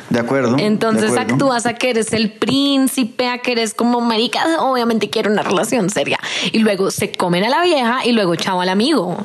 [0.09, 0.55] De acuerdo.
[0.55, 1.33] de Entonces acuerdo.
[1.33, 5.89] actúas a que eres el príncipe, a que eres como marica, obviamente quiero una relación
[5.89, 6.19] seria.
[6.51, 9.17] Y luego se comen a la vieja y luego chao al amigo.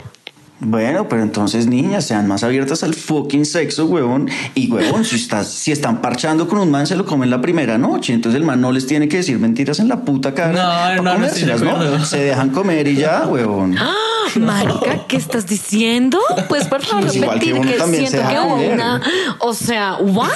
[0.63, 4.29] Bueno, pero entonces, niñas, sean más abiertas al fucking sexo, huevón.
[4.55, 7.79] Y, huevón, si, estás, si están parchando con un man, se lo comen la primera
[7.79, 8.13] noche.
[8.13, 10.97] Entonces el man no les tiene que decir mentiras en la puta cara.
[10.97, 12.05] No, no, no estoy de comérselas, acuerdo.
[12.05, 13.75] Se dejan comer y ya, huevón.
[14.37, 16.19] Marica, ¿qué estás diciendo?
[16.49, 18.75] Pues por favor Pues igual que repetir uno que, siento que deja hubo comer.
[18.75, 19.01] una,
[19.41, 20.29] o sea, what?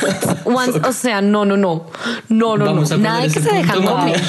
[0.44, 1.86] Once- o sea, no, no, no,
[2.28, 4.20] no, no, Vamos no, a nada que se dejan comer.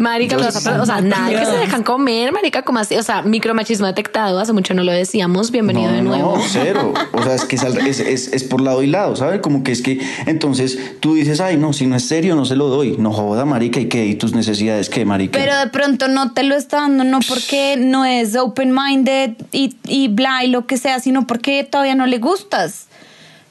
[0.00, 2.78] Marica, lo vas a poner- o sea, nada de que se dejan comer, marica, como
[2.78, 6.36] así, o sea, micromachismo detectado, hace mucho no lo decíamos, bienvenido No, de nuevo.
[6.38, 6.94] No, cero.
[7.12, 9.40] O sea, es que es, es, es- es por lado y lado, ¿sabes?
[9.42, 12.56] Como que es que entonces tú dices, ay, no, si no es serio, no se
[12.56, 12.96] lo doy.
[12.98, 14.06] No joda, marica, ¿y qué?
[14.06, 15.38] ¿Y tus necesidades qué, marica?
[15.38, 20.08] Pero de pronto no te lo está dando, no porque no es open-minded y, y
[20.08, 22.86] bla y lo que sea, sino porque todavía no le gustas.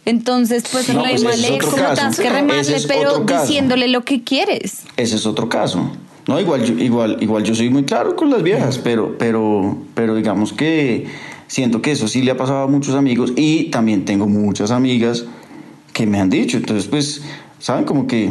[0.05, 2.21] Entonces, pues No, pues ese remarle es otro como caso.
[2.23, 4.77] que remarle, es pero diciéndole lo que quieres.
[4.97, 5.91] Ese es otro caso.
[6.29, 10.13] No, igual yo, igual, igual yo soy muy claro con las viejas, pero, pero, pero
[10.13, 11.07] digamos que
[11.47, 15.25] siento que eso sí le ha pasado a muchos amigos y también tengo muchas amigas
[15.91, 16.57] que me han dicho.
[16.57, 17.23] Entonces, pues,
[17.57, 18.29] saben como que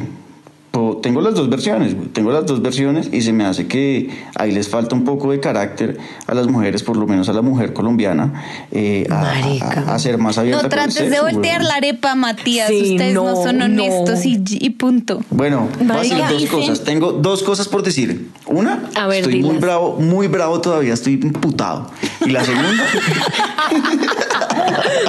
[1.03, 4.53] tengo las dos versiones, güey, tengo las dos versiones y se me hace que ahí
[4.53, 7.73] les falta un poco de carácter a las mujeres, por lo menos a la mujer
[7.73, 10.63] colombiana, eh, a, a- a ser más abierta.
[10.63, 11.69] No trates de sexo, voltear güey.
[11.69, 12.69] la arepa, Matías.
[12.69, 14.31] Sí, Ustedes no, no, son honestos no.
[14.31, 15.21] y, y punto.
[15.31, 16.85] Bueno, Marica, dos dicen- cosas.
[16.85, 18.29] Tengo dos cosas por decir.
[18.47, 21.91] Una, A ver, estoy muy bravo, muy bravo todavía, estoy imputado.
[22.25, 22.85] Y la segunda,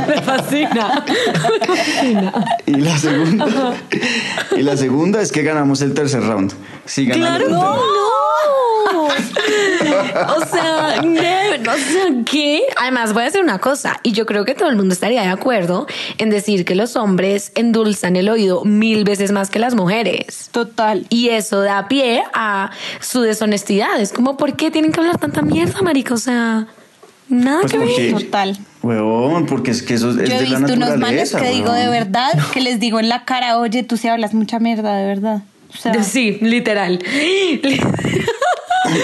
[0.07, 1.03] Me fascina.
[1.07, 2.45] Me fascina.
[2.65, 3.73] y la segunda,
[4.57, 6.53] y la segunda es que ganamos el tercer round.
[6.85, 7.59] Sí, ganamos Claro, el no.
[7.61, 7.99] tercer-
[8.99, 12.61] O sea, no, o sea, ¿qué?
[12.77, 15.27] Además, voy a decir una cosa, y yo creo que todo el mundo estaría de
[15.29, 20.49] acuerdo en decir que los hombres endulzan el oído mil veces más que las mujeres.
[20.51, 21.05] Total.
[21.09, 23.99] Y eso da pie a su deshonestidad.
[23.99, 26.13] Es como, ¿por qué tienen que hablar tanta mierda, marica?
[26.13, 26.67] O sea,
[27.27, 28.13] nada Pues que ver.
[28.23, 28.57] Total.
[28.81, 31.71] Huevón, porque es que eso es Yo he de la visto unos manes que digo
[31.73, 31.91] de huevón.
[31.91, 35.41] verdad, que les digo en la cara, oye, tú sí hablas mucha mierda, de verdad.
[35.73, 36.99] O sea, Sí, literal.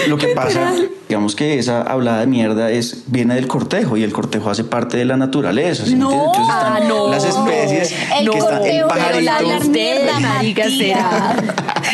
[0.08, 0.72] Lo que pasa,
[1.08, 4.96] digamos que esa hablada de mierda es viene del cortejo y el cortejo hace parte
[4.96, 5.84] de la naturaleza.
[5.86, 6.38] ¿sí No, entiendes?
[6.38, 9.52] Entonces están ah, no, las especies El que está el cortejo, pero la pajarito.
[9.52, 10.78] hablar mierda, marica, Matías.
[10.78, 11.36] será.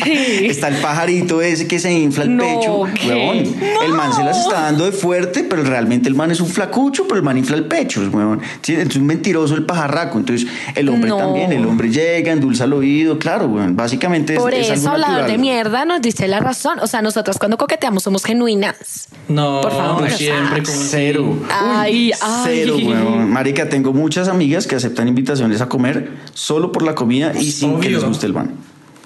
[0.07, 2.79] Está el pajarito ese que se infla el No, pecho.
[3.07, 3.55] huevón.
[3.85, 7.05] El man se las está dando de fuerte, pero realmente el man es un flacucho,
[7.05, 8.01] pero el man infla el pecho.
[8.13, 8.41] huevón.
[8.63, 10.19] Sí, Es un mentiroso el pajarraco.
[10.19, 11.19] Entonces, el hombre No.
[11.19, 11.53] también.
[11.53, 13.19] El hombre llega, endulza el oído.
[13.19, 13.77] Claro, huevón.
[13.77, 15.31] Básicamente es, Por es algo eso hablar natural.
[15.31, 16.79] de mierda nos dice la razón.
[16.81, 19.02] O sea, nosotras cuando coqueteamos somos genuinas.
[19.29, 21.37] No, Por favor, sea, siempre como Cero.
[21.51, 22.43] Ay, ay.
[22.45, 23.31] Cero, huevón.
[23.31, 27.81] Marica, tengo muchas amigas que aceptan invitaciones a comer solo por la comida y sin
[27.81, 28.55] que les guste el man.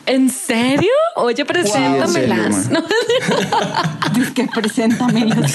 [0.07, 0.91] ¿En serio?
[1.17, 2.67] Oye, preséntamelas.
[2.67, 2.81] serio,
[4.17, 4.23] No.
[4.23, 5.55] es que preséntamelas.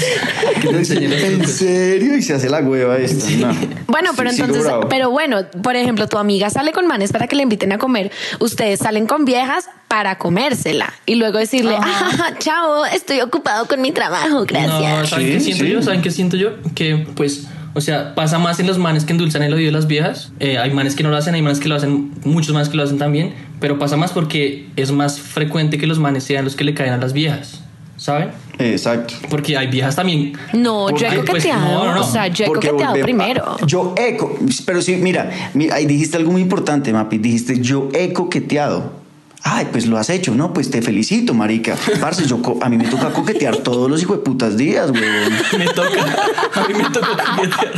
[0.64, 2.18] ¿En serio?
[2.18, 3.30] Y se hace la hueva esta.
[3.48, 3.56] No.
[3.88, 7.36] Bueno, pero Sí, entonces, pero bueno, por ejemplo, tu amiga sale con manes para que
[7.36, 8.12] le inviten a comer.
[8.40, 13.92] Ustedes salen con viejas para comérsela y luego decirle, ah, chao, estoy ocupado con mi
[13.92, 15.10] trabajo, No, gracias.
[15.10, 15.82] ¿saben Sí, qué siento yo?
[15.82, 16.52] ¿Saben qué siento yo?
[16.76, 19.88] Que pues, o sea, pasa más en los manes que endulzan el oído de las
[19.88, 20.32] viejas.
[20.40, 22.78] Eh, hay manes que no lo hacen, hay manes que lo hacen, muchos manes que
[22.78, 26.56] lo hacen también, pero pasa más porque es más frecuente que los manes sean los
[26.56, 27.64] que le caen a las viejas,
[27.98, 28.30] ¿saben?
[28.60, 29.14] Exacto.
[29.30, 30.34] Porque hay viejas también.
[30.54, 31.62] No, yo he pues, coqueteado.
[31.62, 32.02] no, no, no.
[32.02, 33.58] O sea, yo he Porque coqueteado primero.
[33.66, 37.18] Yo eco, pero sí, mira, mira, ahí dijiste algo muy importante, Mapi.
[37.18, 39.01] Dijiste, yo he coqueteado.
[39.44, 40.54] Ay, pues lo has hecho, ¿no?
[40.54, 41.76] Pues te felicito, marica.
[42.00, 45.34] Parce, yo co- a mí me toca coquetear todos los hijos de putas días, huevón.
[45.58, 46.06] Me toca,
[46.54, 47.72] a mí me toca coquetear.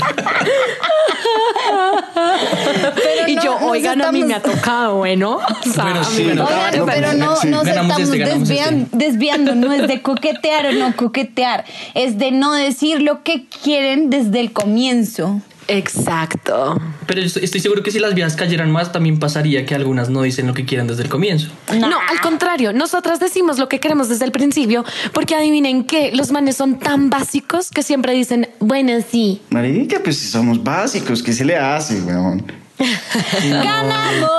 [2.96, 5.38] Pero y no, yo, nos oigan, a mí me ha tocado, bueno.
[5.38, 6.48] O sea, Bueno, a sí, mí me bueno.
[6.50, 8.98] toca- Oigan, no, pero no sí, nos ganamos estamos este, desvian- este.
[8.98, 14.10] desviando, no es de coquetear o no coquetear, es de no decir lo que quieren
[14.10, 15.42] desde el comienzo.
[15.68, 16.80] Exacto.
[17.06, 20.48] Pero estoy seguro que si las viejas cayeran más, también pasaría que algunas no dicen
[20.48, 21.50] lo que quieren desde el comienzo.
[21.78, 26.32] No, al contrario, nosotras decimos lo que queremos desde el principio, porque adivinen que los
[26.32, 29.42] manes son tan básicos que siempre dicen, bueno, sí.
[29.50, 32.46] Marica, pues si somos básicos, ¿qué se le hace, huevón?
[33.44, 34.32] ¡Ganamos!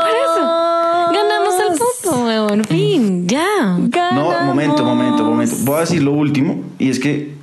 [1.13, 2.65] Ganamos el punto, weón.
[2.65, 3.79] Fin, ya.
[4.13, 5.57] No, momento, momento, momento.
[5.61, 7.35] Voy a decir lo último, y es que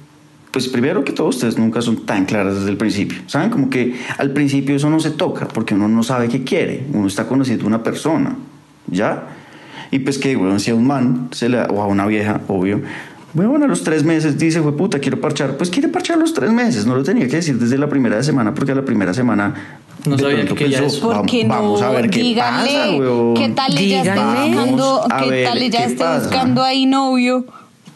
[0.52, 3.20] pues primero que todo, ustedes nunca son tan claras desde el principio.
[3.28, 3.50] ¿Saben?
[3.50, 6.86] Como que al principio eso no se toca porque uno no sabe qué quiere.
[6.94, 8.36] Uno está conociendo a una persona.
[8.88, 9.24] ¿Ya?
[9.92, 12.82] Y pues que, bueno, si a un man se le, o a una vieja, obvio,
[13.34, 15.56] bueno, a los tres meses dice, fue puta, quiero parchar.
[15.58, 16.86] Pues quiere parchar los tres meses.
[16.86, 19.54] No lo tenía que decir desde la primera semana porque a la primera semana.
[20.06, 21.08] No de sabía pronto que ya pensó, eso.
[21.10, 21.50] "Va- ¿Por qué no?
[21.54, 23.34] Vamos a ver qué Díganle, pasa, weón.
[23.36, 25.02] ¿Qué tal ella está buscando?
[25.24, 27.46] ¿Qué ver tal ella está buscando ahí novio?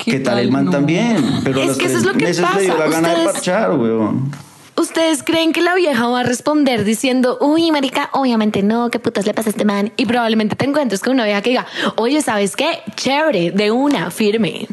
[0.05, 0.71] ¿Qué tal el man no?
[0.71, 1.41] también?
[1.43, 2.85] Pero a Es los que eso es lo que meses le dio pasa.
[2.85, 4.31] la gana de Ustedes- parchar, weón.
[4.77, 9.25] ¿Ustedes creen que la vieja va a responder diciendo, uy, marica, obviamente no, qué putas
[9.25, 9.93] le pasa a este man?
[9.95, 11.65] Y probablemente te encuentres con una vieja que diga,
[11.95, 12.79] oye, ¿sabes qué?
[12.95, 14.67] Chévere, de una, firme.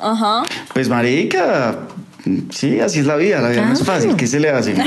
[0.00, 0.44] Ajá.
[0.72, 1.76] Pues marica,
[2.50, 4.74] sí, así es la vida, la vida no es fácil, ¿qué se le hace?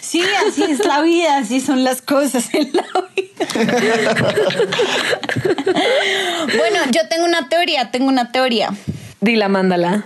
[0.00, 3.28] Sí, así es la vida, así son las cosas en la vida.
[6.56, 8.70] bueno, yo tengo una teoría, tengo una teoría.
[9.20, 10.04] Dila, mándala.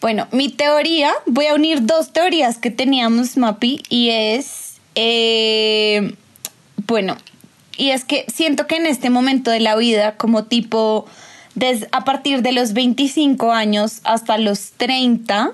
[0.00, 6.14] Bueno, mi teoría, voy a unir dos teorías que teníamos, Mapi, y es, eh,
[6.86, 7.16] bueno,
[7.76, 11.06] y es que siento que en este momento de la vida, como tipo,
[11.56, 15.50] des- a partir de los 25 años hasta los 30,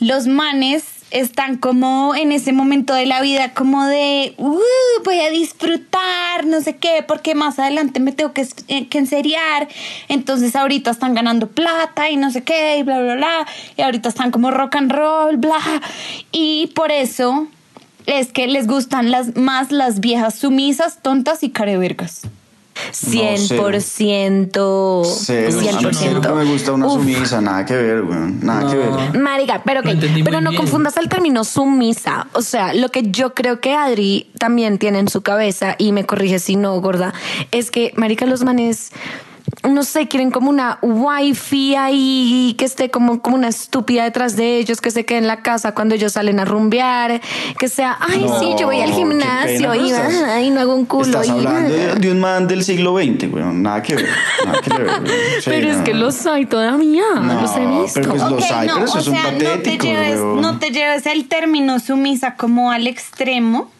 [0.00, 4.58] los manes están como en ese momento de la vida como de "Uh,
[5.06, 9.68] voy a disfrutar, no sé qué, porque más adelante me tengo que, eh, que enseriar.
[10.08, 13.46] Entonces ahorita están ganando plata y no sé qué, y bla, bla, bla.
[13.78, 15.58] Y ahorita están como rock and roll, bla.
[16.30, 17.48] Y por eso
[18.04, 22.22] es que les gustan las, más las viejas sumisas, tontas y carevergas.
[22.92, 25.04] 100%.
[25.04, 25.90] Cero, a mí 100%.
[25.92, 26.94] cero que me gusta una Uf.
[26.94, 28.96] sumisa, nada que ver, weón, nada que No.
[28.96, 29.18] ver.
[29.20, 30.62] Marica, pero, ok, Lo entendí pero no bien.
[30.62, 32.28] confundas el término sumisa.
[32.32, 36.04] O sea, lo que yo creo que Adri también tiene en su cabeza, y me
[36.06, 37.12] corrige si no, gorda,
[37.50, 38.90] es que, Marica, los manes,
[39.68, 44.58] no sé, quieren como una wifi ahí que esté como, como una estúpida detrás de
[44.58, 47.20] ellos, que se quede en la casa cuando ellos salen a rumbear,
[47.58, 50.84] que sea, ay, No, sí, yo voy al gimnasio y, estás- ay, no hago un
[50.84, 51.04] culo.
[51.06, 54.08] Estás y- hablando de, de un man del siglo XX, weón, nada que ver,
[54.44, 54.88] nada que ver.
[55.38, 56.00] Sí, pero es no, que no.
[56.00, 58.00] los hay todavía, No, los he visto.
[58.00, 60.58] pero pues los hay, pero eso o es un sea, no te, patético, lleves, no
[60.58, 63.70] te lleves el término sumisa como al extremo,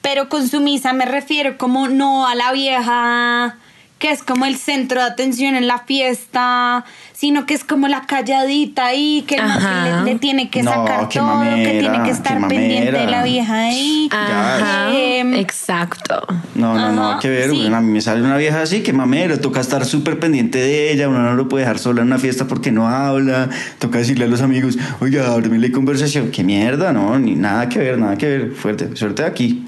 [0.00, 3.56] pero con sumisa me refiero como no a la vieja
[4.02, 8.00] que es como el centro de atención en la fiesta, sino que es como la
[8.00, 10.02] calladita ahí, que el man que Ajá.
[10.02, 13.54] le, le tiene que No, sacar todo, que tiene que estar pendiente de la vieja
[13.60, 14.08] ahí.
[14.10, 16.20] Ajá, Em, exacto.
[16.56, 17.64] No, no, no, que ver, sí.
[17.72, 21.08] A mí me sale una vieja así que mamero, toca estar súper pendiente de ella,
[21.08, 24.28] uno no lo puede dejar sola en una fiesta porque no habla, toca decirle a
[24.28, 26.32] los amigos, oiga, ábreme la conversación.
[26.32, 28.50] Qué mierda, no, ni nada que ver, nada que ver.
[28.50, 29.64] Fuerte, suerte de aquí.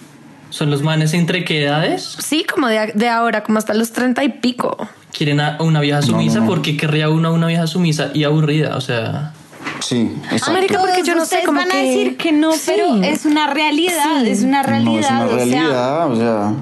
[0.54, 4.22] Son los manes entre qué edades Sí, como de, de ahora, como hasta los treinta
[4.22, 4.76] y pico.
[5.12, 6.46] quieren a una vieja sumisa no.
[6.46, 9.32] porque querría una una vieja sumisa y aburrida, o sea,
[9.80, 10.52] Sí, exacto.
[10.52, 12.60] Marica, porque yo no sé cómo van a que- decir que no, Sí.
[12.66, 14.30] pero es una realidad, Sí.
[14.30, 14.92] es una realidad.
[14.92, 16.52] No, es una o sea, realidad, o sea,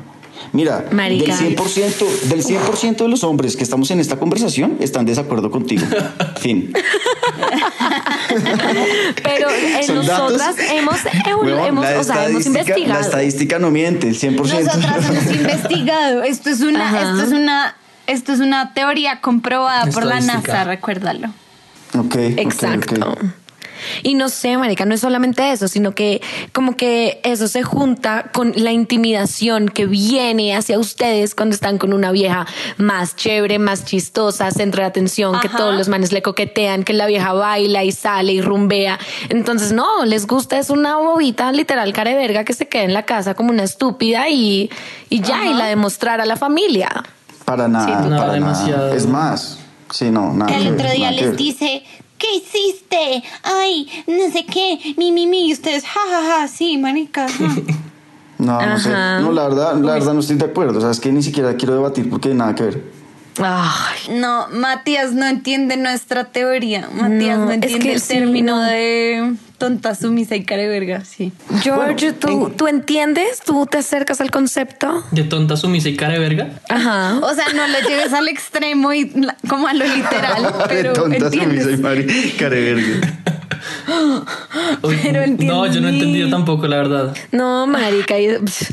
[0.53, 1.37] mira, Marica.
[1.37, 5.51] del 100%, del 100% de los hombres que estamos en esta conversación están de desacuerdo
[5.51, 5.85] contigo.
[6.41, 6.73] fin.
[9.23, 10.33] Pero en datos.
[10.33, 13.01] nosotras hemos, hemos, la o sea, hemos estadística- La investigado.
[13.01, 14.37] estadística no miente, el 100%.
[14.37, 16.23] Nosotras hemos investigado.
[16.23, 17.03] Esto es una, Ajá.
[17.13, 17.77] esto es una,
[18.07, 20.21] esto es una teoría comprobada por la.
[20.21, 21.29] NASA, recuérdalo.
[21.99, 23.17] Ok, Exacto.
[24.03, 26.21] Y no sé, marica, no es solamente eso, sino que
[26.53, 31.93] como que eso se junta con la intimidación que viene hacia ustedes cuando están con
[31.93, 32.47] una vieja
[32.79, 37.07] más chévere, más chistosa, centro de atención, que todos los manes le coquetean, que la
[37.07, 38.99] vieja baila y sale y rumbea.
[39.29, 42.95] Entonces, no, les gusta, es una bobita literal cara de verga que se queda en
[42.95, 44.71] la casa como una estúpida y,
[45.09, 46.91] y ya, y la demostrar a la familia.
[47.45, 48.87] Para nada, no, para demasiado.
[48.87, 48.97] nada.
[48.97, 49.59] Es más,
[49.91, 50.47] sí, no, nada.
[50.47, 51.85] Que al que otro día les dice,
[52.23, 53.23] ¿qué hiciste?
[53.43, 55.49] Ay, no sé qué, mi, mi, mi.
[55.49, 57.29] Y ustedes, ja, ja, ja, sí, manica.
[57.29, 57.55] ja".
[58.39, 58.91] No, no sé.
[58.91, 60.79] No, la verdad, la verdad no estoy de acuerdo.
[60.79, 63.02] O sea, es que ni siquiera quiero debatir porque nada que ver.
[63.41, 66.89] Ay, No, Matías no entiende nuestra teoría.
[66.93, 68.63] Matías no, No, es entiende que el sí, término no.
[68.63, 71.33] de tonta, sumisa y careverga, sí.
[71.63, 73.41] George, ¿tú, en- ¿tú entiendes?
[73.45, 75.05] ¿Tú te acercas al concepto?
[75.13, 76.49] de tonta sumisa y cara de verga.
[76.69, 77.19] Ajá.
[77.23, 80.99] O sea, no lo lleves al extremo y la- como a lo literal, pero de
[80.99, 81.65] tonta entiendes.
[81.65, 83.09] sumisa y careverga.
[84.83, 85.91] Uy, Pero no, yo no he entendí.
[85.91, 87.17] entendido tampoco, la verdad.
[87.31, 88.19] No, marica.
[88.19, 88.71] y- pff,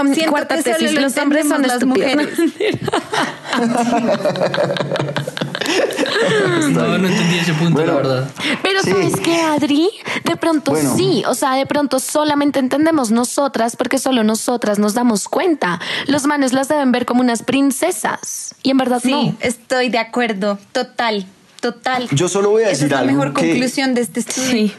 [0.00, 2.12] um, cuarta tesis, lo los hombres son las estúpidos.
[6.70, 7.92] No, no entendí ese punto, Bueno.
[7.92, 8.30] la verdad.
[8.62, 8.90] Pero Sí.
[8.90, 9.88] ¿sabes qué, Adri?
[10.24, 10.94] De pronto Bueno.
[10.96, 11.22] sí.
[11.26, 15.80] O sea, de pronto solamente entendemos nosotras porque solo nosotras nos damos cuenta.
[16.06, 18.54] Los manes las deben ver como unas princesas.
[18.62, 19.34] Y en verdad Sí, no.
[19.40, 21.26] estoy de acuerdo, total.
[21.60, 22.08] Total.
[22.12, 24.70] Yo solo voy a Esa decir es la algo mejor que- conclusión de este estudio.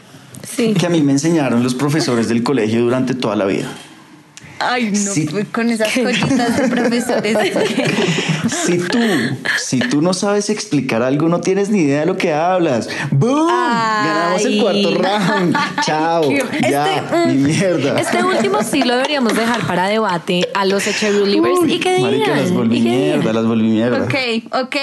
[0.56, 0.72] Sí.
[0.74, 3.68] que a mí me enseñaron los profesores del colegio durante toda la vida.
[4.60, 5.26] Ay, no, Sí.
[5.30, 7.36] pues, con esas joyitas de profesores.
[8.48, 8.98] Si tú,
[9.58, 12.88] si tú no sabes explicar algo, no tienes ni idea de lo que hablas.
[13.10, 13.46] ¡Boom!
[13.48, 15.56] Ganamos el cuarto round.
[15.86, 16.30] Chao.
[16.68, 18.00] Ya, Este, ni mm, mierda.
[18.00, 22.10] Este último sí lo deberíamos dejar para debate a los Echerulivers y que digan.
[22.10, 24.04] Marica, las volví mierda, las volví mierda.
[24.04, 24.14] Ok,
[24.52, 24.76] ok.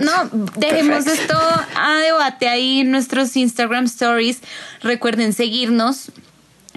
[0.00, 1.34] No, dejemos Perfecto.
[1.34, 4.38] esto a debate ahí en nuestros Instagram stories.
[4.82, 6.10] Recuerden seguirnos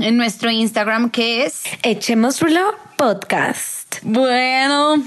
[0.04, 3.96] en nuestro Instagram que es Echémoslo podcast.
[4.04, 5.02] bueno.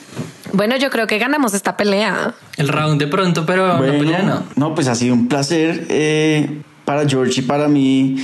[0.52, 2.34] Bueno, yo creo que ganamos esta pelea.
[2.56, 4.42] El round de pronto, pero no, pues ya no.
[4.56, 8.16] no, pues ha sido un placer eh, para George y para mí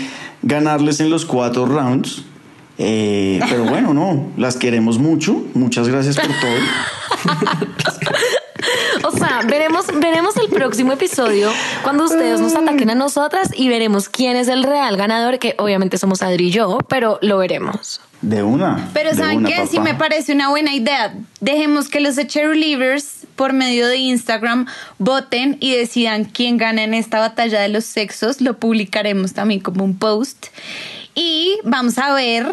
[0.43, 2.25] ganarles en los cuatro rounds.
[2.79, 5.45] Eh, pero bueno, no, las queremos mucho.
[5.55, 7.71] Muchas gracias por todo.
[9.41, 11.51] Sea, veremos, veremos el próximo episodio
[11.83, 15.99] cuando ustedes nos ataquen a nosotras y veremos quién es el real ganador, que obviamente
[15.99, 18.01] somos Adri y yo, pero lo veremos.
[18.23, 18.91] De una.
[18.93, 19.67] Pero de ¿saben una, qué?
[19.67, 19.93] Sí papá.
[19.93, 21.15] me parece una buena idea.
[21.41, 24.67] Dejemos que los Cherulivers por medio de Instagram
[24.99, 28.43] voten y decidan quién gana en esta batalla de los sexos.
[28.43, 30.49] Lo publicaremos también como un post.
[31.15, 32.47] Y vamos a ver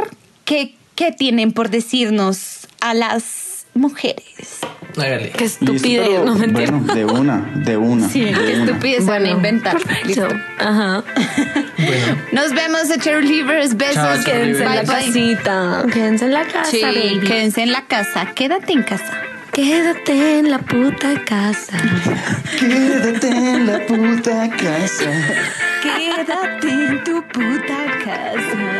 [0.45, 4.61] qué, qué tienen por decirnos a las mujeres.
[4.98, 5.30] Hágale.
[5.32, 6.72] Qué estupidez, pero, no mentira.
[6.72, 8.10] Bueno, de una, de una.
[8.10, 8.66] Sí, de qué una.
[8.66, 9.78] estupidez van a inventar.
[10.06, 10.28] Listo.
[10.60, 11.04] Ajá.
[11.78, 13.78] Bueno, Nos vemos, Cherulivers.
[13.78, 13.95] Besos.
[13.95, 15.06] Chao, Quédense en la Bye, bye.
[15.06, 15.86] casita.
[15.93, 17.20] Quédense en la casa, Sí, baby.
[17.28, 18.26] quédense en la casa.
[18.34, 19.22] Quédate en casa.
[19.52, 21.78] Quédate en la puta casa.
[22.60, 25.12] Quédate en la puta casa.
[25.82, 28.76] Quédate en tu puta casa.